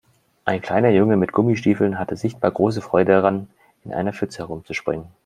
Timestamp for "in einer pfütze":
3.83-4.39